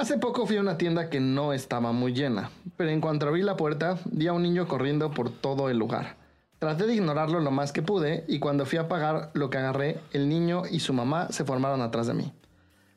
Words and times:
Hace 0.00 0.16
poco 0.16 0.46
fui 0.46 0.56
a 0.56 0.60
una 0.60 0.78
tienda 0.78 1.10
que 1.10 1.18
no 1.18 1.52
estaba 1.52 1.90
muy 1.90 2.12
llena, 2.12 2.52
pero 2.76 2.90
en 2.90 3.00
cuanto 3.00 3.26
abrí 3.26 3.42
la 3.42 3.56
puerta 3.56 3.98
vi 4.04 4.28
a 4.28 4.32
un 4.32 4.44
niño 4.44 4.68
corriendo 4.68 5.10
por 5.10 5.28
todo 5.28 5.70
el 5.70 5.76
lugar. 5.76 6.14
Traté 6.60 6.86
de 6.86 6.94
ignorarlo 6.94 7.40
lo 7.40 7.50
más 7.50 7.72
que 7.72 7.82
pude 7.82 8.24
y 8.28 8.38
cuando 8.38 8.64
fui 8.64 8.78
a 8.78 8.86
pagar 8.86 9.32
lo 9.34 9.50
que 9.50 9.58
agarré, 9.58 9.98
el 10.12 10.28
niño 10.28 10.62
y 10.70 10.78
su 10.78 10.92
mamá 10.92 11.32
se 11.32 11.44
formaron 11.44 11.82
atrás 11.82 12.06
de 12.06 12.14
mí. 12.14 12.32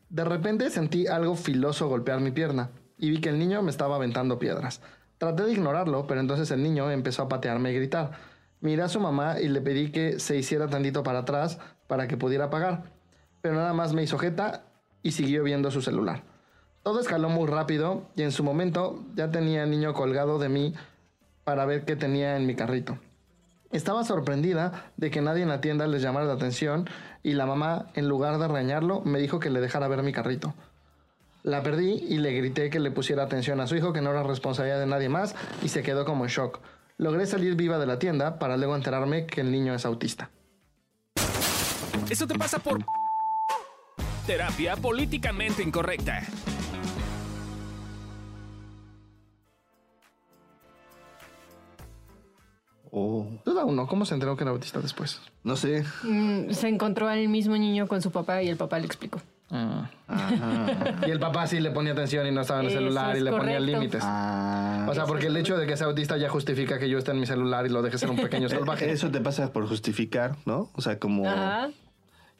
De 0.09 0.23
repente 0.23 0.69
sentí 0.69 1.07
algo 1.07 1.33
filoso 1.33 1.89
golpear 1.89 2.19
mi 2.19 2.29
pierna 2.29 2.69
y 2.99 3.09
vi 3.09 3.19
que 3.19 3.29
el 3.29 3.39
niño 3.39 3.63
me 3.63 3.71
estaba 3.71 3.95
aventando 3.95 4.37
piedras. 4.37 4.79
Traté 5.17 5.41
de 5.41 5.53
ignorarlo, 5.53 6.05
pero 6.05 6.19
entonces 6.19 6.51
el 6.51 6.61
niño 6.61 6.91
empezó 6.91 7.23
a 7.23 7.29
patearme 7.29 7.71
y 7.71 7.77
gritar. 7.77 8.11
Miré 8.59 8.83
a 8.83 8.89
su 8.89 8.99
mamá 8.99 9.39
y 9.39 9.47
le 9.47 9.61
pedí 9.61 9.91
que 9.91 10.19
se 10.19 10.37
hiciera 10.37 10.67
tantito 10.67 11.01
para 11.01 11.19
atrás 11.19 11.57
para 11.87 12.07
que 12.07 12.15
pudiera 12.15 12.51
pagar, 12.51 12.83
pero 13.41 13.55
nada 13.55 13.73
más 13.73 13.91
me 13.91 14.03
hizo 14.03 14.19
jeta 14.19 14.65
y 15.01 15.13
siguió 15.13 15.43
viendo 15.43 15.71
su 15.71 15.81
celular. 15.81 16.29
Todo 16.83 16.99
escaló 16.99 17.29
muy 17.29 17.47
rápido 17.47 18.09
y 18.15 18.23
en 18.23 18.31
su 18.31 18.43
momento 18.43 19.03
ya 19.15 19.29
tenía 19.29 19.63
el 19.63 19.69
niño 19.69 19.93
colgado 19.93 20.39
de 20.39 20.49
mí 20.49 20.73
para 21.43 21.65
ver 21.65 21.85
qué 21.85 21.95
tenía 21.95 22.37
en 22.37 22.47
mi 22.47 22.55
carrito. 22.55 22.97
Estaba 23.71 24.03
sorprendida 24.03 24.91
de 24.97 25.11
que 25.11 25.21
nadie 25.21 25.43
en 25.43 25.49
la 25.49 25.61
tienda 25.61 25.85
les 25.87 26.01
llamara 26.01 26.25
la 26.25 26.33
atención 26.33 26.89
y 27.23 27.33
la 27.33 27.45
mamá, 27.45 27.87
en 27.93 28.07
lugar 28.09 28.39
de 28.39 28.47
reñarlo, 28.47 29.01
me 29.01 29.19
dijo 29.19 29.39
que 29.39 29.49
le 29.49 29.61
dejara 29.61 29.87
ver 29.87 30.01
mi 30.01 30.11
carrito. 30.11 30.55
La 31.43 31.63
perdí 31.63 32.03
y 32.09 32.17
le 32.17 32.33
grité 32.33 32.69
que 32.69 32.79
le 32.79 32.91
pusiera 32.91 33.23
atención 33.23 33.59
a 33.61 33.67
su 33.67 33.75
hijo, 33.75 33.93
que 33.93 34.01
no 34.01 34.11
era 34.11 34.23
responsabilidad 34.23 34.79
de 34.79 34.87
nadie 34.87 35.09
más, 35.09 35.35
y 35.63 35.69
se 35.69 35.83
quedó 35.83 36.03
como 36.03 36.25
en 36.25 36.31
shock. 36.31 36.59
Logré 36.97 37.25
salir 37.25 37.55
viva 37.55 37.77
de 37.79 37.85
la 37.85 37.97
tienda 37.97 38.39
para 38.39 38.57
luego 38.57 38.75
enterarme 38.75 39.25
que 39.25 39.41
el 39.41 39.51
niño 39.51 39.73
es 39.73 39.85
autista. 39.85 40.29
Eso 42.09 42.27
te 42.27 42.37
pasa 42.37 42.59
por 42.59 42.79
terapia 44.27 44.75
políticamente 44.75 45.63
incorrecta. 45.63 46.21
Oh. 52.91 53.25
Duda 53.45 53.63
uno, 53.63 53.87
¿cómo 53.87 54.05
se 54.05 54.13
enteró 54.13 54.35
que 54.35 54.43
era 54.43 54.51
autista 54.51 54.79
después? 54.79 55.21
No 55.43 55.55
sé. 55.55 55.85
Mm, 56.03 56.51
se 56.51 56.67
encontró 56.67 57.07
al 57.07 57.29
mismo 57.29 57.55
niño 57.55 57.87
con 57.87 58.01
su 58.01 58.11
papá 58.11 58.43
y 58.43 58.49
el 58.49 58.57
papá 58.57 58.79
le 58.79 58.85
explicó. 58.85 59.21
Ah. 59.49 59.89
y 61.07 61.09
el 61.09 61.19
papá 61.19 61.47
sí 61.47 61.59
le 61.59 61.71
ponía 61.71 61.93
atención 61.93 62.25
y 62.27 62.31
no 62.31 62.41
estaba 62.41 62.61
en 62.61 62.67
el 62.67 62.71
Eso 62.71 62.79
celular 62.79 63.17
y 63.17 63.21
le 63.21 63.31
ponía 63.31 63.59
límites. 63.59 64.01
Ah, 64.05 64.87
o 64.89 64.93
sea, 64.93 65.05
porque 65.05 65.27
el 65.27 65.37
hecho 65.37 65.57
de 65.57 65.67
que 65.67 65.77
sea 65.77 65.87
autista 65.87 66.17
ya 66.17 66.29
justifica 66.29 66.79
que 66.79 66.89
yo 66.89 66.97
esté 66.97 67.11
en 67.11 67.19
mi 67.19 67.25
celular 67.25 67.65
y 67.65 67.69
lo 67.69 67.81
deje 67.81 67.97
ser 67.97 68.09
un 68.09 68.17
pequeño 68.17 68.49
salvaje. 68.49 68.91
eso 68.91 69.09
te 69.09 69.21
pasa 69.21 69.51
por 69.53 69.67
justificar, 69.67 70.35
¿no? 70.45 70.69
O 70.73 70.81
sea, 70.81 70.99
como... 70.99 71.27
Ajá. 71.29 71.69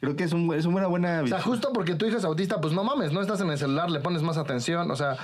Creo 0.00 0.16
que 0.16 0.24
es, 0.24 0.32
un, 0.32 0.52
es 0.52 0.66
una 0.66 0.88
buena... 0.88 1.22
O 1.22 1.26
sea, 1.28 1.40
justo 1.40 1.70
porque 1.72 1.94
tu 1.94 2.06
hijo 2.06 2.16
es 2.16 2.24
autista, 2.24 2.60
pues 2.60 2.74
no 2.74 2.82
mames, 2.82 3.12
no 3.12 3.20
estás 3.20 3.40
en 3.40 3.50
el 3.50 3.58
celular, 3.58 3.88
le 3.88 4.00
pones 4.00 4.20
más 4.22 4.36
atención. 4.36 4.90
O 4.90 4.96
sea, 4.96 5.16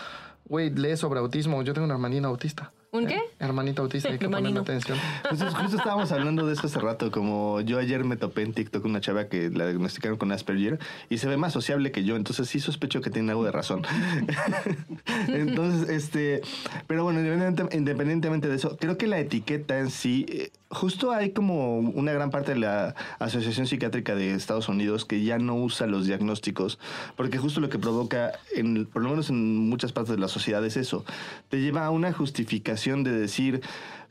güey, 0.45 0.71
lee 0.71 0.97
sobre 0.97 1.19
autismo. 1.19 1.63
Yo 1.63 1.75
tengo 1.75 1.85
una 1.85 1.95
hermanita 1.95 2.29
autista. 2.29 2.71
¿Un 2.91 3.07
qué? 3.07 3.21
Hermanita 3.39 3.83
autista, 3.83 4.09
hay 4.09 4.19
que 4.19 4.31
ponerle 4.31 4.61
atención. 4.61 4.97
Justo, 5.31 5.51
justo 5.51 5.77
estábamos 5.77 6.11
hablando 6.11 6.47
de 6.47 6.55
esto 6.55 6.69
hace 6.69 6.79
rato, 6.79 7.11
como 7.11 7.61
yo 7.61 7.79
ayer 7.79 8.03
me 8.05 8.17
topé 8.17 8.43
en 8.43 8.55
TikTok 8.55 8.83
una 8.87 9.03
chava 9.03 9.29
que 9.29 9.51
la 9.51 9.67
diagnosticaron 9.67 10.17
con 10.17 10.33
Asperger 10.33 10.79
y 11.11 11.19
se 11.19 11.29
ve 11.29 11.37
más 11.37 11.53
sociable 11.53 11.93
que 11.93 12.05
yo, 12.05 12.17
entonces 12.17 12.49
sí 12.49 12.61
sospecho 12.61 13.03
que 13.03 13.11
tiene 13.11 13.31
algo 13.31 13.45
de 13.45 13.53
razón. 13.53 13.83
entonces, 15.29 15.91
este, 15.91 16.41
pero 16.87 17.05
bueno, 17.05 17.21
independientemente, 17.21 17.77
independientemente 17.77 18.49
de 18.49 18.57
eso, 18.57 18.79
creo 18.79 18.97
que 18.97 19.07
la 19.07 19.19
etiqueta 19.19 19.79
en 19.79 19.91
sí, 19.91 20.25
eh, 20.31 20.51
justo 20.71 21.13
hay 21.13 21.33
como 21.33 21.79
una 21.79 22.13
gran 22.13 22.31
parte 22.31 22.55
de 22.55 22.61
la 22.61 22.95
Asociación 23.19 23.67
Psiquiátrica 23.67 24.15
de 24.15 24.33
Estados 24.33 24.69
Unidos 24.69 25.05
que 25.05 25.23
ya 25.23 25.39
no 25.39 25.57
usa 25.57 25.87
los 25.87 26.07
diagnósticos, 26.07 26.79
porque 27.17 27.37
justo 27.37 27.61
lo 27.61 27.69
que 27.69 27.79
provoca, 27.79 28.33
en, 28.55 28.87
por 28.87 29.03
lo 29.03 29.11
menos 29.11 29.29
en 29.29 29.69
muchas 29.69 29.93
partes 29.93 30.15
de 30.15 30.21
la 30.21 30.29
sociedad, 30.29 30.65
es 30.65 30.79
eso, 30.79 31.05
te 31.51 31.61
lleva 31.61 31.85
a 31.85 31.91
una 31.91 32.13
justificación 32.15 32.78
de 33.05 33.13
decir, 33.13 33.61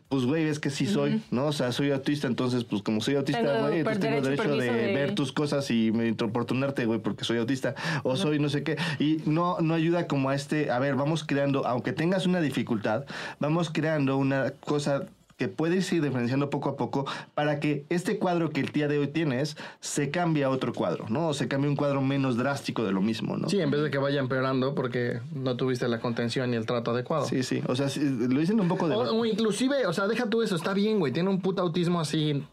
pues 0.09 0.23
güey, 0.25 0.45
es 0.47 0.59
que 0.59 0.69
sí 0.69 0.85
soy, 0.85 1.21
¿no? 1.31 1.47
O 1.47 1.51
sea, 1.51 1.73
soy 1.73 1.91
autista, 1.91 2.27
entonces 2.27 2.63
pues 2.63 2.81
como 2.81 3.01
soy 3.01 3.15
autista, 3.15 3.41
güey, 3.67 3.79
entonces 3.79 3.99
tengo 3.99 4.21
derecho 4.29 4.43
de- 4.61 4.67
ver 4.95 5.15
tus 5.15 5.31
cosas 5.33 5.69
y 5.69 5.91
me 5.91 6.07
importunarte, 6.07 6.85
güey, 6.85 6.99
porque 6.99 7.25
soy 7.25 7.37
autista 7.39 7.75
o 8.03 8.15
soy 8.15 8.39
no 8.39 8.47
sé 8.47 8.63
qué. 8.63 8.77
Y 8.99 9.21
no, 9.25 9.57
no 9.59 9.73
ayuda 9.73 10.07
como 10.07 10.29
a 10.29 10.35
este, 10.35 10.71
a 10.71 10.79
ver, 10.79 10.95
vamos 10.95 11.25
creando, 11.25 11.67
aunque 11.67 11.91
tengas 11.91 12.25
una 12.25 12.39
dificultad, 12.39 13.03
vamos 13.39 13.69
creando 13.69 14.15
una 14.17 14.51
cosa 14.51 15.07
que 15.37 15.47
puedes 15.47 15.91
ir 15.93 16.01
diferenciando 16.01 16.49
poco 16.49 16.69
a 16.69 16.75
poco 16.75 17.05
para 17.35 17.59
que 17.59 17.85
este 17.89 18.17
cuadro 18.17 18.49
que 18.49 18.59
el 18.59 18.69
día 18.69 18.87
de 18.87 18.97
hoy 18.97 19.07
tienes 19.07 19.55
se 19.79 20.09
cambie 20.09 20.43
a 20.43 20.49
otro 20.49 20.73
cuadro, 20.73 21.05
¿no? 21.09 21.27
O 21.29 21.33
se 21.33 21.47
cambie 21.47 21.69
un 21.69 21.75
cuadro 21.75 22.01
menos 22.01 22.37
drástico 22.37 22.83
de 22.83 22.91
lo 22.91 23.01
mismo, 23.01 23.37
¿no? 23.37 23.47
Sí, 23.47 23.59
en 23.61 23.69
vez 23.69 23.81
de 23.83 23.91
que 23.91 23.99
vaya 23.99 24.19
empeorando 24.19 24.73
porque 24.73 25.19
no 25.33 25.55
tuviste 25.55 25.87
la 25.87 25.99
contención 25.99 26.51
y 26.53 26.57
el 26.57 26.65
trato 26.65 26.91
adecuado. 26.91 27.25
Sí, 27.27 27.43
sí. 27.43 27.61
O 27.67 27.75
sea, 27.75 27.87
sí, 27.87 27.99
lo 28.01 28.39
dicen 28.39 28.59
un 28.59 28.67
poco 28.67 28.87
de... 28.87 28.95
O, 28.95 28.99
o 29.19 29.25
inclusive, 29.25 29.85
o 29.85 29.93
sea, 29.93 30.07
deja 30.07 30.25
tú 30.27 30.41
eso, 30.41 30.55
está 30.55 30.73
bien, 30.73 30.97
güey, 30.99 31.13
tiene 31.13 31.29
un 31.29 31.39
puto 31.39 31.61
autismo 31.61 32.01
así. 32.01 32.43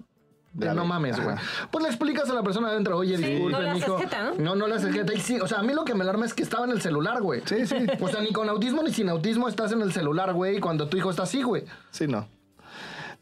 Grave. 0.57 0.77
no 0.77 0.85
mames, 0.85 1.19
güey. 1.21 1.35
Pues 1.73 1.83
le 1.83 1.89
explicas 1.89 2.31
a 2.31 2.35
la 2.35 2.43
persona 2.45 2.69
adentro, 2.69 2.97
oye, 2.97 3.17
Sí, 3.17 3.25
disculpe, 3.25 3.53
no 3.57 3.61
le 3.63 3.71
haces 3.71 3.83
mijo. 3.89 3.99
jeta, 3.99 4.23
¿no? 4.23 4.35
No, 4.37 4.55
no 4.55 4.67
le 4.69 4.75
haces 4.77 4.95
jeta. 4.95 5.13
Y 5.13 5.19
sí, 5.21 5.41
o 5.41 5.49
sea, 5.49 5.59
a 5.59 5.63
mí 5.65 5.73
lo 5.73 5.85
que 5.85 5.95
me 5.95 6.03
alarma 6.03 6.27
es 6.27 6.33
que 6.35 6.45
estaba 6.45 6.65
en 6.65 6.71
el 6.71 6.81
celular, 6.81 7.21
güey. 7.23 7.41
Sí, 7.47 7.67
sí. 7.67 7.75
O 8.01 8.09
sea, 8.09 8.21
ni 8.21 8.31
con 8.33 8.49
autismo 8.49 8.83
ni 8.85 8.93
sin 8.93 9.09
autismo 9.09 9.49
estás 9.49 9.73
en 9.73 9.81
el 9.83 9.93
celular, 9.93 10.33
güey, 10.33 10.61
cuando 10.61 10.87
tu 10.87 10.97
hijo 10.97 11.11
está 11.11 11.25
así, 11.25 11.43
güey. 11.43 11.65
Sí, 11.91 12.07
no. 12.07 12.29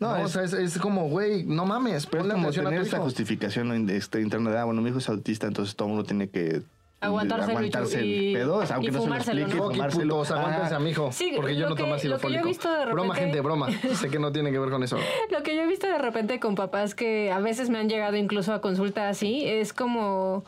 No, 0.03 0.17
No, 0.17 0.23
o 0.23 0.27
es- 0.27 0.33
sea, 0.33 0.43
es, 0.45 0.53
es 0.53 0.79
como, 0.79 1.09
güey, 1.09 1.45
no 1.45 1.65
mames, 1.65 2.07
Pero 2.07 2.25
es 2.25 2.33
como 2.33 2.51
tener 2.51 2.75
tu 2.81 2.81
esta 2.83 2.97
hijo. 2.97 3.05
justificación 3.05 3.89
este, 3.91 4.21
interna 4.21 4.51
de, 4.51 4.59
ah, 4.59 4.65
bueno, 4.65 4.83
mi 4.83 4.91
hijo 4.91 4.99
es 4.99 5.09
autista, 5.09 5.47
entonces 5.47 5.75
todo 5.77 5.89
el 5.89 5.95
mundo 5.95 6.07
tiene 6.07 6.29
que 6.29 6.63
Aguantárselo 7.01 7.53
y 7.53 7.57
aguantarse 7.57 8.07
y- 8.07 8.29
el 8.35 8.41
pedo, 8.41 8.57
o 8.59 8.67
sea, 8.67 8.77
aunque 8.77 8.91
y 8.91 8.93
no 8.93 9.03
se 9.03 9.09
lo 9.09 9.15
explique, 9.17 9.55
¿no? 9.57 9.71
Fumárselo. 9.73 10.15
putos, 10.19 10.31
aguántense 10.31 10.75
Ah, 10.75 10.77
a 10.77 10.81
mi 10.81 10.91
hijo. 10.91 11.11
Sí, 11.11 11.33
porque 11.35 11.57
yo 11.57 11.69
no 11.69 11.75
tomo 11.75 11.95
ácido 11.95 12.17
fólico. 12.21 12.49
Broma, 12.93 13.15
gente, 13.17 13.41
broma. 13.41 13.69
sé 13.95 14.09
que 14.09 14.21
no 14.21 14.31
tiene 14.31 14.53
que 14.53 14.59
ver 14.61 14.71
con 14.71 14.85
eso. 14.85 14.97
Lo 15.31 15.43
que 15.43 15.57
yo 15.57 15.63
he 15.63 15.67
visto 15.67 15.89
de 15.89 15.99
repente 15.99 16.39
con 16.39 16.55
papás 16.55 16.95
que 16.95 17.33
a 17.33 17.41
veces 17.41 17.71
me 17.71 17.79
han 17.79 17.89
llegado 17.89 18.17
incluso 18.17 18.53
a 18.55 18.61
consulta 18.61 19.09
así, 19.09 19.43
es 19.45 19.73
como, 19.73 20.45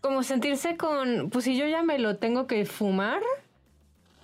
como 0.00 0.22
sentirse 0.22 0.78
con, 0.78 1.28
pues 1.30 1.44
si 1.44 1.58
yo 1.58 1.66
ya 1.66 1.82
me 1.82 1.98
lo 1.98 2.16
tengo 2.16 2.46
que 2.46 2.64
fumar, 2.64 3.20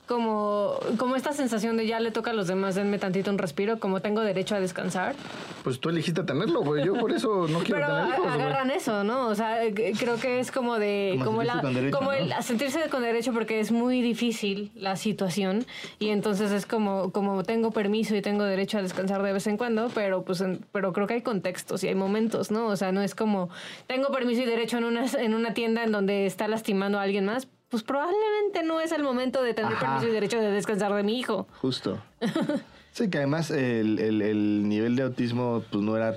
como, 0.06 0.74
como 0.98 1.16
esta 1.16 1.32
sensación 1.32 1.76
de 1.76 1.86
ya 1.86 1.98
le 2.00 2.10
toca 2.10 2.30
a 2.30 2.34
los 2.34 2.46
demás, 2.46 2.74
denme 2.74 2.98
tantito 2.98 3.30
un 3.30 3.38
respiro, 3.38 3.78
como 3.78 4.00
tengo 4.00 4.20
derecho 4.20 4.54
a 4.54 4.60
descansar. 4.60 5.14
Pues 5.62 5.80
tú 5.80 5.88
elegiste 5.88 6.22
tenerlo, 6.24 6.60
güey. 6.62 6.84
Yo 6.84 6.94
por 6.94 7.10
eso 7.12 7.46
no 7.48 7.60
quiero 7.60 7.80
Pero 7.80 7.86
tener 7.86 8.08
hijos, 8.08 8.18
güey. 8.24 8.34
agarran 8.34 8.70
eso, 8.70 9.02
¿no? 9.04 9.28
O 9.28 9.34
sea, 9.34 9.64
eh, 9.64 9.72
creo 9.98 10.16
que 10.18 10.40
es 10.40 10.50
como 10.52 10.78
de... 10.78 11.18
Como 11.24 11.34
Como, 11.34 11.40
sentirse 11.42 11.56
la, 11.56 11.62
con 11.62 11.74
derecho, 11.74 11.96
como 11.98 12.10
¿no? 12.12 12.16
el 12.18 12.32
a 12.32 12.42
sentirse 12.42 12.88
con 12.90 13.02
derecho 13.02 13.32
porque 13.32 13.60
es 13.60 13.72
muy 13.72 14.02
difícil 14.02 14.70
la 14.74 14.96
situación 14.96 15.64
y 15.98 16.10
entonces 16.10 16.52
es 16.52 16.66
como, 16.66 17.10
como 17.12 17.42
tengo 17.42 17.70
permiso 17.70 18.14
y 18.14 18.20
tengo 18.22 18.44
derecho 18.44 18.78
a 18.78 18.82
descansar 18.82 19.22
de 19.22 19.32
vez 19.32 19.46
en 19.46 19.56
cuando, 19.56 19.88
pero 19.94 20.22
pues 20.22 20.40
en- 20.42 20.64
pero 20.72 20.92
creo 20.92 21.06
que 21.06 21.14
hay 21.14 21.22
contextos 21.22 21.82
y 21.82 21.88
hay 21.88 21.94
momentos, 21.94 22.50
¿no? 22.50 22.66
O 22.66 22.76
sea, 22.76 22.92
no 22.92 23.00
es 23.02 23.14
como 23.14 23.48
tengo 23.86 24.08
permiso 24.12 24.42
y 24.42 24.44
derecho 24.44 24.78
en 24.78 24.84
una, 24.84 25.06
en 25.18 25.34
una 25.34 25.54
tienda 25.54 25.82
en 25.82 25.92
donde 25.92 26.26
está 26.26 26.46
lastimando 26.46 26.98
a 26.98 27.02
alguien 27.02 27.24
más. 27.24 27.48
Pues 27.74 27.82
probablemente 27.82 28.62
no 28.62 28.80
es 28.80 28.92
el 28.92 29.02
momento 29.02 29.42
de 29.42 29.52
tener 29.52 29.72
Ajá. 29.72 29.80
permiso 29.96 30.06
y 30.06 30.12
derecho 30.12 30.38
de 30.38 30.48
descansar 30.52 30.94
de 30.94 31.02
mi 31.02 31.18
hijo. 31.18 31.48
Justo. 31.60 32.00
Sí, 32.92 33.10
que 33.10 33.18
además 33.18 33.50
el, 33.50 33.98
el- 33.98 34.22
el 34.22 34.68
nivel 34.68 34.94
de 34.94 35.02
autismo 35.02 35.64
pues 35.72 35.82
no 35.82 35.96
era 35.96 36.14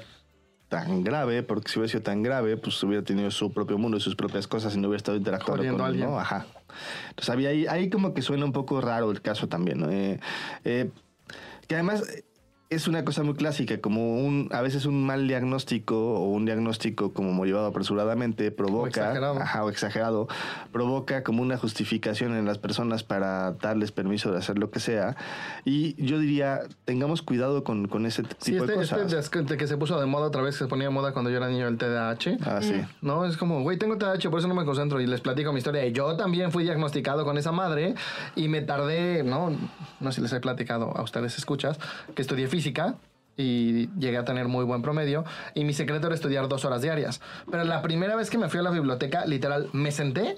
tan 0.70 1.04
grave, 1.04 1.42
porque 1.42 1.72
si 1.72 1.80
hubiera 1.80 1.90
sido 1.92 2.04
tan 2.04 2.22
grave, 2.22 2.56
pues 2.58 2.84
hubiera 2.84 3.04
tenido 3.04 3.32
su 3.32 3.52
propio 3.52 3.80
mundo 3.80 3.98
y 3.98 4.02
sus 4.02 4.16
propias 4.16 4.48
cosas 4.48 4.76
y 4.76 4.78
no 4.80 4.88
hubiera 4.90 4.98
estado 4.98 5.18
interactuando 5.18 5.64
Jodiendo 5.64 5.78
con 5.80 5.86
a 5.86 5.88
alguien. 5.90 6.10
¿no? 6.12 6.20
Ajá. 6.20 6.46
Entonces 7.10 7.30
había 7.32 7.50
ahí, 7.50 7.66
ahí 7.66 7.90
como 7.90 8.14
que 8.14 8.22
suena 8.22 8.46
un 8.46 8.52
poco 8.52 8.80
raro 8.82 9.10
el 9.10 9.24
caso 9.24 9.48
también, 9.50 9.80
¿no? 9.80 9.90
Eh, 9.90 10.20
eh, 10.66 10.92
que 11.68 11.74
además 11.74 12.04
es 12.70 12.88
una 12.90 13.06
cosa 13.06 13.24
muy 13.24 13.34
clásica, 13.36 13.80
como 13.80 14.18
un, 14.18 14.50
a 14.52 14.62
veces 14.62 14.86
un 14.86 15.06
mal 15.06 15.28
diagnóstico 15.28 15.96
o 16.16 16.32
un 16.32 16.44
diagnóstico 16.46 17.14
como 17.14 17.46
llevado 17.46 17.68
apresuradamente 17.68 18.52
provoca, 18.52 18.90
exagerado. 18.90 19.40
ajá, 19.40 19.64
o 19.64 19.70
exagerado, 19.70 20.28
provoca 20.74 21.24
como 21.24 21.42
una 21.42 21.58
justificación 21.58 22.36
en 22.36 22.46
las 22.46 22.58
personas 22.58 23.04
para 23.04 23.54
darles 23.54 23.92
permiso 23.94 24.32
de 24.34 24.40
hacer 24.40 24.58
lo 24.60 24.70
que 24.70 24.80
sea. 24.82 25.16
Y 25.64 25.96
yo 26.04 26.20
diría, 26.20 26.62
tengamos 26.84 27.22
cuidado 27.22 27.64
con, 27.64 27.88
con 27.88 28.06
ese 28.06 28.24
tipo 28.24 28.36
Sí, 28.40 28.52
de 28.52 28.58
este, 28.60 28.74
cosas. 28.74 29.14
este 29.14 29.40
de- 29.40 29.46
de 29.48 29.58
que 29.58 29.68
se 29.68 29.78
puso 29.78 29.98
de 30.00 30.06
moda 30.06 30.28
otra 30.28 30.42
vez, 30.42 30.58
que 30.58 30.66
se 30.66 30.68
ponía 30.70 30.88
de 30.88 30.94
moda 30.94 31.14
cuando 31.14 31.30
yo 31.32 31.38
era 31.38 31.48
niño, 31.48 31.68
el 31.70 31.78
TDAH. 31.78 32.38
Ah, 32.46 32.60
sí. 32.62 32.82
No, 33.02 33.26
es 33.26 33.38
como, 33.38 33.62
güey, 33.62 33.78
tengo 33.78 33.98
TDAH, 33.98 34.30
por 34.30 34.40
eso 34.40 34.48
no 34.50 34.56
me 34.56 34.66
concentro. 34.66 35.00
Y 35.00 35.08
les 35.08 35.22
platico 35.22 35.54
mi 35.54 35.60
historia. 35.60 35.86
Y 35.86 35.94
yo 35.94 36.18
también 36.18 36.52
fui 36.52 36.64
diagnosticado 36.66 37.24
con 37.24 37.38
esa 37.38 37.54
madre 37.54 37.96
y 38.36 38.50
me 38.50 38.62
tardé, 38.62 39.24
no, 39.24 39.52
no 40.02 40.12
sé 40.12 40.18
si 40.18 40.22
les 40.22 40.34
he 40.34 40.40
platicado 40.42 40.92
a 40.98 41.02
ustedes, 41.02 41.38
escuchas, 41.38 41.80
que 42.14 42.22
estudié 42.22 42.48
física 42.58 42.96
y 43.38 43.88
llegué 44.00 44.18
a 44.18 44.26
tener 44.26 44.48
muy 44.48 44.66
buen 44.66 44.82
promedio. 44.82 45.24
Y 45.54 45.64
mi 45.64 45.74
secreto 45.74 46.08
era 46.08 46.16
estudiar 46.16 46.48
dos 46.48 46.66
horas 46.66 46.82
diarias. 46.82 47.22
Pero 47.50 47.64
la 47.64 47.84
primera 47.84 48.16
vez 48.16 48.32
que 48.32 48.40
me 48.40 48.50
fui 48.50 48.60
a 48.60 48.64
la 48.64 48.72
biblioteca, 48.72 49.26
literal, 49.26 49.70
me 49.74 49.92
senté 49.92 50.36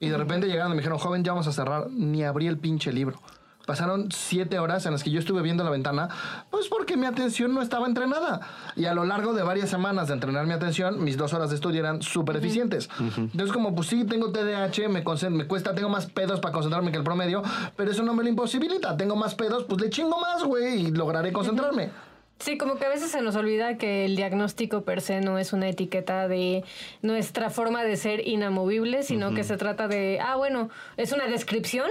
y 0.00 0.08
de 0.08 0.16
repente 0.16 0.46
llegaron 0.46 0.72
y 0.72 0.76
me 0.76 0.80
dijeron, 0.80 0.98
joven, 0.98 1.24
ya 1.24 1.32
vamos 1.32 1.46
a 1.46 1.52
cerrar. 1.52 1.90
Ni 1.90 2.24
abrí 2.24 2.46
el 2.46 2.56
pinche 2.56 2.90
libro. 2.90 3.20
Pasaron 3.68 4.10
siete 4.10 4.58
horas 4.58 4.86
en 4.86 4.92
las 4.92 5.04
que 5.04 5.10
yo 5.10 5.20
estuve 5.20 5.42
viendo 5.42 5.62
la 5.62 5.68
ventana, 5.68 6.08
pues 6.50 6.68
porque 6.68 6.96
mi 6.96 7.04
atención 7.04 7.52
no 7.52 7.60
estaba 7.60 7.86
entrenada. 7.86 8.40
Y 8.76 8.86
a 8.86 8.94
lo 8.94 9.04
largo 9.04 9.34
de 9.34 9.42
varias 9.42 9.68
semanas 9.68 10.08
de 10.08 10.14
entrenar 10.14 10.46
mi 10.46 10.54
atención, 10.54 11.04
mis 11.04 11.18
dos 11.18 11.34
horas 11.34 11.50
de 11.50 11.56
estudio 11.56 11.80
eran 11.80 12.00
súper 12.00 12.36
eficientes. 12.36 12.88
Entonces, 12.98 13.52
como 13.52 13.74
pues 13.74 13.88
sí, 13.88 14.04
tengo 14.04 14.32
TDAH, 14.32 14.88
me, 14.88 15.04
me 15.30 15.46
cuesta, 15.46 15.74
tengo 15.74 15.90
más 15.90 16.06
pedos 16.06 16.40
para 16.40 16.54
concentrarme 16.54 16.90
que 16.90 16.96
el 16.96 17.04
promedio, 17.04 17.42
pero 17.76 17.90
eso 17.90 18.02
no 18.02 18.14
me 18.14 18.22
lo 18.22 18.30
imposibilita. 18.30 18.96
Tengo 18.96 19.16
más 19.16 19.34
pedos, 19.34 19.64
pues 19.64 19.82
le 19.82 19.90
chingo 19.90 20.18
más, 20.18 20.42
güey, 20.44 20.86
y 20.86 20.90
lograré 20.90 21.30
concentrarme. 21.30 21.90
Sí, 22.38 22.56
como 22.56 22.76
que 22.76 22.86
a 22.86 22.88
veces 22.88 23.10
se 23.10 23.20
nos 23.20 23.36
olvida 23.36 23.76
que 23.76 24.06
el 24.06 24.16
diagnóstico 24.16 24.82
per 24.82 25.02
se 25.02 25.20
no 25.20 25.38
es 25.38 25.52
una 25.52 25.68
etiqueta 25.68 26.26
de 26.26 26.64
nuestra 27.02 27.50
forma 27.50 27.84
de 27.84 27.98
ser 27.98 28.26
inamovible, 28.26 29.02
sino 29.02 29.34
que 29.34 29.44
se 29.44 29.58
trata 29.58 29.88
de, 29.88 30.20
ah, 30.22 30.36
bueno, 30.36 30.70
es 30.96 31.12
una 31.12 31.26
descripción 31.26 31.90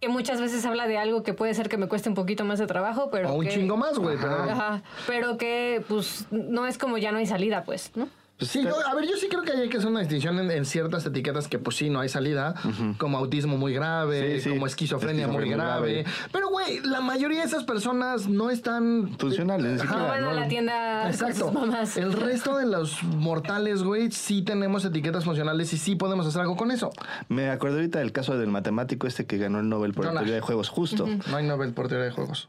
que 0.00 0.08
muchas 0.08 0.40
veces 0.40 0.64
habla 0.64 0.86
de 0.86 0.96
algo 0.98 1.22
que 1.22 1.34
puede 1.34 1.54
ser 1.54 1.68
que 1.68 1.76
me 1.76 1.88
cueste 1.88 2.08
un 2.08 2.14
poquito 2.14 2.44
más 2.44 2.58
de 2.58 2.66
trabajo, 2.66 3.08
pero 3.10 3.30
O 3.30 3.34
un 3.38 3.44
que- 3.44 3.50
chingo 3.50 3.76
más, 3.76 3.98
güey, 3.98 4.16
pero... 4.16 4.42
Ajá, 4.44 4.82
pero 5.06 5.36
que 5.38 5.82
pues 5.88 6.26
no 6.30 6.66
es 6.66 6.78
como 6.78 6.98
ya 6.98 7.10
no 7.12 7.18
hay 7.18 7.26
salida, 7.26 7.64
pues, 7.64 7.90
¿no? 7.96 8.08
Pues 8.38 8.52
sí, 8.52 8.62
yo- 8.62 8.86
a 8.86 8.94
ver, 8.94 9.04
yo 9.08 9.16
sí 9.16 9.26
creo 9.28 9.42
que 9.42 9.50
hay 9.50 9.68
que 9.68 9.78
hacer 9.78 9.90
una 9.90 9.98
distinción 9.98 10.38
en, 10.38 10.48
en 10.52 10.64
ciertas 10.64 11.04
etiquetas 11.04 11.48
que 11.48 11.58
pues 11.58 11.76
sí, 11.76 11.90
no 11.90 11.98
hay 11.98 12.08
salida, 12.08 12.54
como 12.96 13.18
autismo 13.18 13.56
muy 13.58 13.74
grave, 13.74 14.36
Sí, 14.36 14.42
sí. 14.44 14.50
como 14.50 14.66
esquizofrenia, 14.68 15.26
muy 15.26 15.48
grave. 15.50 16.02
grave. 16.02 16.04
Pero 16.30 16.48
güey, 16.48 16.78
la 16.84 17.00
mayoría 17.00 17.40
de 17.40 17.46
esas 17.46 17.64
personas 17.64 18.28
no 18.28 18.50
están... 18.50 19.16
Funcionales, 19.18 19.72
ni 19.74 19.80
Ajá, 19.80 19.96
No 19.98 20.04
van 20.06 20.18
a 20.24 20.26
no. 20.26 20.32
la 20.34 20.46
tienda 20.48 21.00
con 21.02 21.10
Exacto. 21.10 21.44
sus 21.46 21.52
mamás. 21.52 21.96
El 21.96 22.12
resto 22.12 22.56
de 22.56 22.66
los 22.66 23.02
mortales, 23.02 23.82
güey, 23.82 24.12
sí 24.12 24.42
tenemos 24.42 24.84
etiquetas 24.84 25.24
funcionales 25.24 25.72
y 25.72 25.78
sí 25.78 25.96
podemos 25.96 26.24
hacer 26.24 26.42
algo 26.42 26.56
con 26.56 26.70
eso. 26.70 26.90
Me 27.28 27.50
acuerdo 27.50 27.78
ahorita 27.78 27.98
del 27.98 28.12
caso 28.12 28.38
del 28.38 28.50
matemático 28.50 29.08
este 29.08 29.26
que 29.26 29.38
ganó 29.38 29.58
el 29.58 29.68
Nobel 29.68 29.94
por 29.94 30.08
teoría 30.12 30.34
de 30.34 30.40
juegos, 30.40 30.68
justo. 30.68 31.08
No 31.28 31.36
hay 31.36 31.44
Nobel 31.44 31.72
por 31.72 31.88
teoría 31.88 32.04
de 32.06 32.12
juegos. 32.12 32.48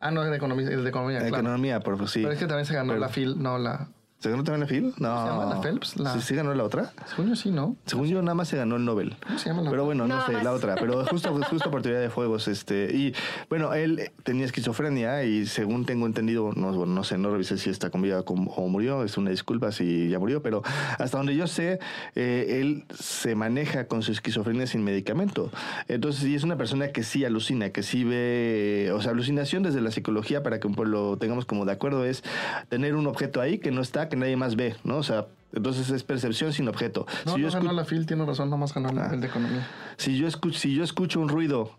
Ah, 0.00 0.10
no, 0.10 0.22
es 0.24 0.30
de 0.30 0.36
economía, 0.36 0.70
es 0.70 0.82
de 0.82 0.88
economía, 0.88 1.18
claro. 1.18 1.36
Economía, 1.36 1.80
por 1.80 2.08
sí. 2.08 2.20
Pero 2.22 2.32
es 2.32 2.38
que 2.38 2.46
también 2.46 2.64
se 2.64 2.72
ganó 2.74 2.92
Pero- 2.94 3.00
la 3.00 3.08
FIL, 3.10 3.42
no 3.42 3.58
la... 3.58 3.88
¿Se 4.18 4.30
ganó 4.30 4.42
también 4.44 4.60
la 4.60 4.66
FIL? 4.66 4.94
No. 4.98 5.22
¿Se 5.22 5.28
llama 5.30 5.44
la 5.54 5.60
Phelps? 5.60 5.96
La- 5.98 6.14
Sí, 6.14 6.20
sí 6.22 6.34
ganó 6.34 6.52
la 6.54 6.64
otra. 6.64 6.90
Según 7.06 7.28
yo 7.28 7.36
sí, 7.36 7.50
¿no? 7.50 7.76
Según 7.84 8.06
yo, 8.08 8.22
nada 8.22 8.34
más 8.34 8.48
se 8.48 8.56
ganó 8.56 8.76
el 8.76 8.84
Nobel. 8.84 9.14
¿Cómo 9.26 9.38
se 9.38 9.50
llama 9.50 9.62
la 9.62 9.70
Pero 9.70 9.84
bueno, 9.84 10.06
no 10.08 10.24
sé, 10.26 10.32
más. 10.32 10.42
la 10.44 10.52
otra. 10.52 10.74
Pero 10.76 11.04
justo, 11.04 11.38
justo 11.50 11.70
por 11.70 11.82
teoría 11.82 12.00
de 12.00 12.08
juegos. 12.08 12.48
Este, 12.48 12.90
y 12.96 13.14
bueno, 13.50 13.74
él 13.74 14.10
tenía 14.24 14.46
esquizofrenia 14.46 15.22
y 15.24 15.44
según 15.46 15.84
tengo 15.84 16.06
entendido, 16.06 16.50
no, 16.56 16.72
bueno, 16.72 16.94
no 16.94 17.04
sé, 17.04 17.18
no 17.18 17.30
revisé 17.30 17.58
si 17.58 17.68
está 17.68 17.90
con 17.90 18.00
vida 18.00 18.22
o 18.26 18.68
murió. 18.68 19.04
Es 19.04 19.18
una 19.18 19.30
disculpa 19.30 19.70
si 19.70 20.08
ya 20.08 20.18
murió. 20.18 20.42
Pero 20.42 20.62
hasta 20.98 21.18
donde 21.18 21.36
yo 21.36 21.46
sé, 21.46 21.78
eh, 22.14 22.58
él 22.62 22.84
se 22.98 23.34
maneja 23.34 23.86
con 23.86 24.02
su 24.02 24.12
esquizofrenia 24.12 24.66
sin 24.66 24.82
medicamento. 24.82 25.50
Entonces, 25.88 26.24
y 26.24 26.34
es 26.34 26.42
una 26.42 26.56
persona 26.56 26.88
que 26.88 27.02
sí 27.02 27.24
alucina, 27.26 27.68
que 27.68 27.82
sí 27.82 28.02
ve. 28.02 28.90
O 28.94 29.02
sea, 29.02 29.10
alucinación 29.12 29.62
desde 29.62 29.82
la 29.82 29.90
psicología, 29.90 30.42
para 30.42 30.58
que 30.58 30.66
un 30.66 30.76
lo 30.90 31.16
tengamos 31.18 31.44
como 31.46 31.64
de 31.64 31.72
acuerdo, 31.72 32.04
es 32.04 32.22
tener 32.68 32.94
un 32.94 33.06
objeto 33.06 33.40
ahí 33.40 33.58
que 33.58 33.70
no 33.70 33.80
está, 33.82 34.05
que 34.08 34.16
nadie 34.16 34.36
más 34.36 34.56
ve, 34.56 34.76
¿no? 34.84 34.96
O 34.98 35.02
sea, 35.02 35.26
entonces 35.52 35.90
es 35.90 36.02
percepción 36.02 36.52
sin 36.52 36.68
objeto. 36.68 37.06
No, 37.24 37.34
Si 37.34 37.40
yo 37.40 37.46
no 37.48 37.52
ganó 37.54 37.70
escu- 37.70 37.74
la 37.76 37.84
FIL, 37.84 38.06
tiene 38.06 38.24
razón, 38.26 38.50
nomás 38.50 38.74
ganó 38.74 38.90
la- 38.92 39.06
Ah. 39.06 39.14
el 39.14 39.20
de 39.20 39.26
economía. 39.28 39.66
si 39.96 40.16
yo, 40.18 40.26
escucho, 40.28 40.58
si 40.58 40.74
yo 40.74 40.84
escucho 40.84 41.20
un 41.20 41.28
ruido 41.28 41.70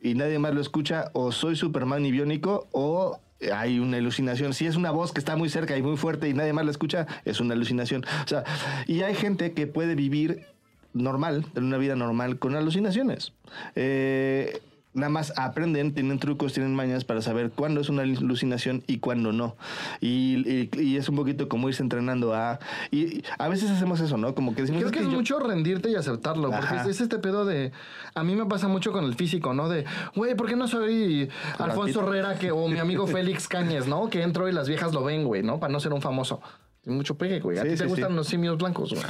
y 0.00 0.14
nadie 0.14 0.38
más 0.38 0.54
lo 0.54 0.60
escucha, 0.60 1.10
o 1.12 1.32
soy 1.32 1.56
Superman 1.56 2.04
y 2.06 2.10
biónico, 2.12 2.68
o 2.72 3.18
hay 3.52 3.78
una 3.80 3.96
alucinación. 3.98 4.54
Si 4.54 4.66
es 4.66 4.76
una 4.76 4.90
voz 4.90 5.12
que 5.12 5.18
está 5.18 5.36
muy 5.36 5.48
cerca 5.48 5.76
y 5.76 5.82
muy 5.82 5.96
fuerte 5.96 6.28
y 6.28 6.34
nadie 6.34 6.52
más 6.52 6.64
la 6.64 6.70
escucha, 6.70 7.06
es 7.24 7.40
una 7.40 7.54
alucinación. 7.54 8.04
O 8.24 8.28
sea, 8.28 8.44
y 8.86 9.02
hay 9.02 9.14
gente 9.14 9.52
que 9.52 9.66
puede 9.66 9.94
vivir 9.94 10.46
normal, 10.94 11.44
en 11.54 11.64
una 11.64 11.76
vida 11.76 11.96
normal, 11.96 12.38
con 12.38 12.54
alucinaciones. 12.56 13.32
Eh, 13.74 14.60
nada 14.96 15.10
más 15.10 15.32
aprenden, 15.36 15.94
tienen 15.94 16.18
trucos, 16.18 16.52
tienen 16.52 16.74
mañas 16.74 17.04
para 17.04 17.22
saber 17.22 17.50
cuándo 17.50 17.80
es 17.80 17.88
una 17.88 18.02
alucinación 18.02 18.82
y 18.88 18.98
cuándo 18.98 19.30
no. 19.32 19.56
Y, 20.00 20.42
y- 20.50 20.70
y 20.80 20.96
es 20.96 21.08
un 21.08 21.16
poquito 21.16 21.48
como 21.48 21.68
irse 21.68 21.82
entrenando 21.82 22.34
a... 22.34 22.58
Y, 22.90 23.22
a 23.38 23.48
veces 23.48 23.70
hacemos 23.70 24.00
eso, 24.00 24.16
¿no? 24.16 24.34
Como 24.34 24.54
que 24.54 24.62
decimos... 24.62 24.80
Creo 24.80 24.90
"Es 24.90 24.96
que 24.96 25.04
es 25.04 25.10
yo- 25.10 25.16
mucho 25.16 25.38
rendirte 25.38 25.90
y 25.90 25.94
aceptarlo, 25.94 26.50
porque 26.50 26.64
Ajá. 26.66 26.82
es, 26.82 26.86
es 26.88 27.00
este 27.02 27.18
pedo 27.18 27.44
de... 27.44 27.72
A 28.14 28.24
mí 28.24 28.34
me 28.34 28.46
pasa 28.46 28.66
mucho 28.68 28.90
con 28.92 29.04
el 29.04 29.14
físico, 29.14 29.54
¿no? 29.54 29.68
De, 29.68 29.84
güey, 30.16 30.34
¿por 30.34 30.48
qué 30.48 30.56
no 30.56 30.66
soy 30.66 31.28
Alfonso. 31.58 32.00
Herrera 32.02 32.38
que, 32.38 32.50
o 32.50 32.66
mi 32.68 32.78
amigo 32.78 33.06
Félix 33.06 33.46
Cáñez, 33.48 33.86
¿no? 33.86 34.08
Que 34.08 34.22
entro 34.22 34.48
y 34.48 34.52
las 34.52 34.66
viejas 34.68 34.92
lo 34.94 35.04
ven, 35.04 35.24
güey, 35.24 35.42
¿no? 35.42 35.60
Para 35.60 35.72
no 35.72 35.80
ser 35.80 35.92
un 35.92 36.00
famoso. 36.02 36.40
Tiene 36.82 36.96
mucho 36.96 37.16
pegue, 37.18 37.40
güey. 37.40 37.58
A 37.58 37.62
Sí, 37.62 37.68
ti 37.70 37.74
te 37.76 37.82
sí, 37.84 37.88
gustan 37.88 38.10
sí. 38.10 38.14
los 38.16 38.26
simios 38.28 38.56
blancos, 38.58 38.94
güey. 38.94 39.04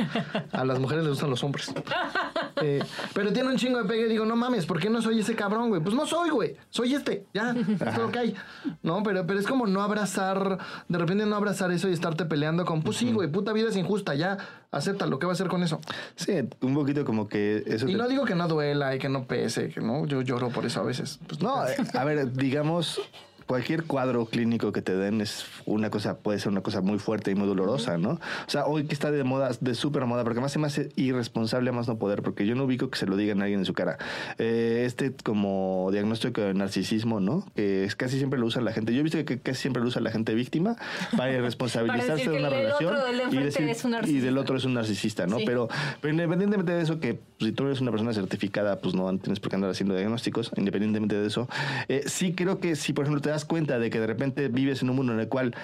A 0.53 0.65
las 0.65 0.79
mujeres 0.81 1.05
les 1.05 1.11
gustan 1.13 1.31
los 1.31 1.45
hombres. 1.45 1.73
Eh, 2.63 2.83
pero 3.13 3.33
tiene 3.33 3.51
un 3.51 3.57
chingo 3.57 3.79
de 3.83 3.85
pegue 3.89 4.07
y 4.07 4.09
digo, 4.09 4.25
no 4.25 4.35
mames, 4.37 4.67
¿por 4.67 4.81
qué 4.81 4.89
no 4.91 5.03
soy 5.03 5.21
ese 5.21 5.35
cabrón, 5.35 5.69
güey? 5.69 5.83
Pues 5.83 5.95
no 5.95 6.07
soy, 6.07 6.31
güey. 6.31 6.57
Soy 6.71 6.95
este, 6.95 7.27
ya. 7.35 7.55
Es 7.87 7.99
lo 7.99 8.11
que 8.11 8.19
hay. 8.19 8.35
No, 8.83 9.03
pero, 9.03 9.27
pero 9.27 9.39
es 9.39 9.47
como 9.47 9.67
no 9.67 9.83
abrazar, 9.83 10.59
de 10.89 10.99
repente 10.99 11.27
no 11.27 11.37
abrazar 11.37 11.71
eso 11.73 11.89
y 11.89 11.93
estarte 11.93 12.25
peleando 12.25 12.65
con, 12.65 12.83
pues 12.83 12.97
sí, 12.97 13.13
güey, 13.13 13.31
puta 13.31 13.53
vida 13.53 13.69
es 13.69 13.77
injusta, 13.77 14.15
ya. 14.15 14.39
Acéptalo, 14.71 15.19
¿qué 15.19 15.27
va 15.27 15.33
a 15.33 15.35
hacer 15.35 15.49
con 15.49 15.63
eso? 15.63 15.81
Sí, 16.17 16.33
un 16.61 16.75
poquito 16.75 17.05
como 17.05 17.29
que 17.29 17.63
eso... 17.67 17.89
Y 17.89 17.93
te- 17.93 17.99
no 17.99 18.09
digo 18.09 18.25
que 18.25 18.35
no 18.35 18.47
duela 18.49 18.95
y 18.95 18.99
que 18.99 19.09
no 19.09 19.27
pese, 19.27 19.69
que 19.69 19.81
no, 19.81 20.07
yo 20.07 20.23
lloro 20.23 20.49
por 20.51 20.67
eso 20.67 20.81
a 20.81 20.85
veces. 20.85 21.19
Pues, 21.27 21.41
No, 21.41 21.67
eh, 21.67 21.77
a 21.95 22.05
ver, 22.05 22.33
digamos, 22.33 23.01
cualquier 23.47 23.85
cuadro 23.85 24.27
clínico 24.27 24.73
que 24.73 24.83
te 24.83 24.95
den 24.97 25.21
es 25.21 25.47
una 25.65 25.91
cosa, 25.91 26.19
puede 26.19 26.39
ser 26.39 26.53
una 26.53 26.63
cosa 26.63 26.81
muy 26.81 26.99
fuerte 26.99 27.31
y 27.31 27.35
muy 27.35 27.47
dolorosa, 27.47 27.97
¿no? 27.99 28.11
O 28.11 28.51
sea, 28.51 28.67
hoy 28.67 28.85
que 28.85 28.95
está 28.95 29.11
de 29.11 29.25
moda, 29.25 29.51
de 29.61 29.75
súper 29.75 30.05
moda, 30.07 30.25
porque 30.25 30.41
más 30.41 30.53
se 30.53 30.59
me 30.59 30.67
hace 30.67 30.91
irresponsable 30.97 31.71
a 31.71 31.73
más 31.73 31.89
no 31.89 31.99
poder, 31.99 32.23
porque 32.23 32.47
yo 32.47 32.55
no 32.55 32.65
ubico 32.65 32.91
que 32.91 32.99
se 32.99 33.07
lo 33.07 33.17
digan 33.17 33.41
a 33.41 33.45
alguien 33.45 33.61
en 33.61 33.67
su 33.67 33.75
cara. 33.75 33.99
Eh, 34.39 34.83
este 34.87 35.15
como 35.23 35.89
diagnóstico 35.93 36.41
de 36.41 36.55
narcisismo, 36.55 37.21
¿no? 37.21 37.47
Que 37.55 37.85
es, 37.85 37.97
casi 37.97 38.19
siempre 38.19 38.39
lo 38.39 38.47
usa 38.47 38.61
la 38.63 38.73
gente. 38.73 38.93
Yo 38.93 39.01
he 39.01 39.03
visto 39.03 39.25
que 39.25 39.39
casi 39.39 39.63
siempre 39.63 39.83
lo 39.83 39.89
usa 39.89 40.01
la 40.01 40.11
gente 40.11 40.35
víctima 40.35 40.77
para 41.17 41.33
irresponsabilizarse 41.37 42.07
Para 42.07 42.17
decir 42.17 42.33
de 42.33 42.39
una 42.39 42.51
relación 42.51 42.95
otro 42.95 43.07
del 43.07 43.17
de 43.17 43.23
y, 43.23 43.39
enfrente 43.39 43.71
es 43.71 43.85
un 43.85 43.97
y 44.05 44.21
del 44.21 44.39
otro 44.39 44.57
es 44.57 44.65
un 44.65 44.75
narcisista, 44.75 45.27
¿no? 45.27 45.39
Sí. 45.39 45.45
Pero, 45.47 45.69
pero 46.01 46.13
independientemente 46.13 46.73
de 46.73 46.83
eso, 46.83 47.01
que 47.01 47.15
pues, 47.15 47.51
si 47.51 47.53
tú 47.53 47.67
eres 47.67 47.81
una 47.81 47.91
persona 47.91 48.13
certificada, 48.13 48.81
pues 48.81 48.95
no 48.95 49.17
tienes 49.19 49.41
por 49.41 49.51
qué 49.51 49.57
andar 49.57 49.71
haciendo 49.71 49.95
diagnósticos, 49.95 50.51
independientemente 50.57 51.17
de 51.17 51.27
eso. 51.27 51.49
Eh, 51.89 52.05
sí 52.07 52.35
creo 52.35 52.61
que 52.61 52.77
si, 52.77 52.93
por 52.93 53.05
ejemplo, 53.05 53.21
te 53.21 53.36
das 53.37 53.45
cuenta 53.45 53.79
de 53.79 53.91
que 53.91 54.01
de 54.01 54.07
repente 54.07 54.49
vives 54.49 54.81
en 54.81 54.89
un 54.89 54.97
mundo 54.97 55.13
en 55.13 55.21
el 55.21 55.29
cual 55.29 55.55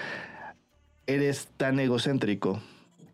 eres 1.07 1.47
tan 1.57 1.79
egocéntrico 1.79 2.61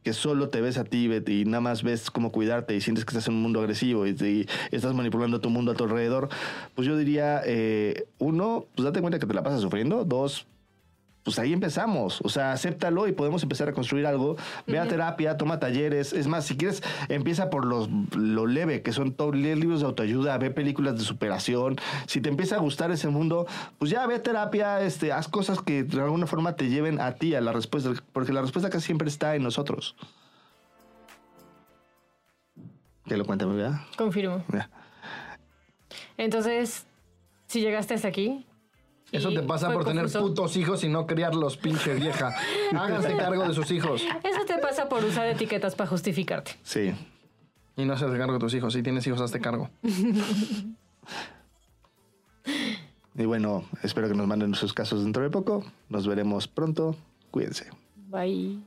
que 0.04 0.12
solo 0.12 0.50
te 0.50 0.60
ves 0.60 0.78
a 0.78 0.84
ti 0.84 1.10
y 1.28 1.46
nada 1.46 1.62
más 1.62 1.82
ves 1.82 2.12
cómo 2.12 2.34
cuidarte 2.34 2.76
y 2.76 2.82
sientes 2.82 3.06
que 3.06 3.12
estás 3.12 3.30
en 3.30 3.36
un 3.36 3.42
mundo 3.42 3.62
agresivo 3.62 4.06
y, 4.06 4.12
y 4.12 4.48
estás 4.76 4.94
manipulando 4.94 5.40
tu 5.40 5.50
mundo 5.50 5.72
a 5.72 5.76
tu 5.76 5.86
alrededor, 5.86 6.28
pues 6.76 6.88
yo 6.88 6.98
diría, 6.98 7.42
eh, 7.46 8.06
uno, 8.18 8.66
pues 8.76 8.84
date 8.84 9.00
cuenta 9.00 9.18
que 9.18 9.26
te 9.26 9.34
la 9.34 9.44
pasas 9.44 9.62
sufriendo, 9.62 10.04
dos, 10.04 10.46
pues 11.24 11.39
ahí 11.39 11.54
empezamos. 11.54 12.21
O 12.21 12.30
sea, 12.30 12.51
acéptalo 12.51 13.07
y 13.07 13.12
podemos 13.12 13.44
empezar 13.44 13.69
a 13.69 13.74
construir 13.74 14.06
algo. 14.06 14.38
Ve 14.68 14.80
a 14.80 14.88
terapia, 14.88 15.38
toma 15.38 15.60
talleres. 15.60 16.13
Es 16.13 16.27
más, 16.27 16.45
si 16.45 16.57
quieres, 16.57 16.81
empieza 17.07 17.50
por 17.50 17.66
los, 17.66 17.89
lo 18.16 18.48
leve, 18.48 18.81
que 18.81 18.92
son 18.94 19.13
todo, 19.13 19.31
lee 19.31 19.56
libros 19.56 19.81
de 19.81 19.88
autoayuda, 19.88 20.38
ve 20.38 20.52
películas 20.52 20.97
de 20.97 21.04
superación. 21.04 21.78
Si 22.07 22.21
te 22.21 22.30
empieza 22.30 22.56
a 22.56 22.59
gustar 22.59 22.92
ese 22.92 23.09
mundo, 23.09 23.47
pues 23.78 23.92
ya 23.92 24.06
ve 24.07 24.16
a 24.16 24.23
terapia, 24.23 24.81
este, 24.81 25.11
haz 25.11 25.28
cosas 25.28 25.61
que 25.61 25.83
de 25.83 26.02
alguna 26.02 26.28
forma 26.28 26.56
te 26.56 26.69
lleven 26.69 26.99
a 26.99 27.14
ti, 27.14 27.35
a 27.35 27.42
la 27.42 27.52
respuesta, 27.52 27.92
porque 28.14 28.33
la 28.33 28.42
respuesta 28.42 28.69
casi 28.69 28.85
siempre 28.85 29.07
está 29.07 29.35
en 29.35 29.44
nosotros. 29.44 29.95
Que 33.06 33.18
lo 33.18 33.26
cuéntame, 33.26 33.56
¿verdad? 33.56 33.81
Confirmo. 33.97 34.44
Ya. 34.54 34.69
Entonces, 36.18 36.85
si 37.47 37.61
llegaste 37.61 37.95
hasta 37.95 38.07
aquí. 38.07 38.45
Eso 39.11 39.30
te 39.31 39.42
pasa 39.42 39.71
por 39.71 39.85
tener 39.85 40.11
putos 40.11 40.56
hijos 40.57 40.83
y 40.83 40.89
no 40.89 41.07
criarlos, 41.07 41.57
pinche 41.57 41.95
vieja. 41.95 42.35
Háganse 42.78 43.16
cargo 43.16 43.47
de 43.47 43.54
sus 43.54 43.71
hijos. 43.71 44.04
Eso 44.23 44.45
te 44.45 44.57
pasa 44.59 44.87
por 44.87 45.04
usar 45.04 45.28
etiquetas 45.28 45.75
para 45.75 45.89
justificarte. 45.89 46.51
Sí. 46.63 46.94
Y 47.75 47.85
no 47.85 47.94
haces 47.94 48.11
cargo 48.11 48.33
de 48.33 48.39
tus 48.39 48.54
hijos. 48.54 48.73
Si 48.73 48.83
tienes 48.83 49.06
hijos, 49.07 49.21
hazte 49.21 49.39
cargo. 49.39 49.69
Y 53.16 53.25
bueno, 53.25 53.66
espero 53.83 54.07
que 54.07 54.16
nos 54.16 54.28
manden 54.28 54.54
sus 54.56 54.73
casos 54.73 55.04
dentro 55.04 55.23
de 55.23 55.30
poco. 55.30 55.63
Nos 55.89 56.07
veremos 56.07 56.47
pronto. 56.47 56.95
Cuídense. 57.31 57.69
Bye. 58.07 58.59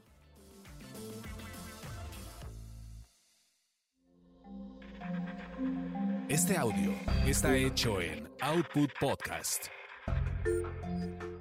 Este 6.28 6.56
audio 6.56 6.92
está 7.26 7.56
hecho 7.56 8.00
en 8.00 8.28
Output 8.40 8.90
Podcast. 8.98 9.81
Thank 10.44 11.22
you. 11.22 11.31